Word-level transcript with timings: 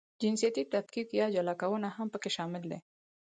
جنسیتي 0.21 0.63
تفکیک 0.73 1.07
یا 1.19 1.27
جلاکونه 1.35 1.87
هم 1.97 2.07
پکې 2.13 2.29
شامل 2.37 2.63
دي. 2.71 2.79